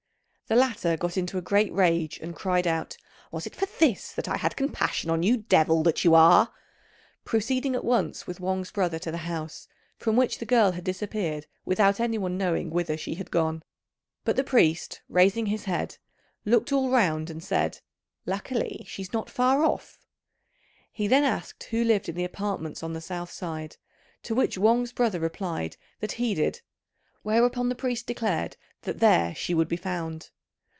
[0.47, 2.97] The latter got into a great rage, and cried out,
[3.31, 6.51] "Was it for this that I had compassion on you, devil that you are?"
[7.23, 11.47] proceeding at once with Wang's brother to the house, from which the girl had disappeared
[11.63, 13.63] without anyone knowing whither she had gone.
[14.25, 15.97] But the priest, raising his head,
[16.43, 17.79] looked all round, and said,
[18.25, 19.99] "Luckily she's not far off."
[20.91, 23.77] He then asked who lived in the apartments on the south side,
[24.23, 26.59] to which Wang's brother replied that he did;
[27.21, 30.29] whereupon the priest declared that there she would be found.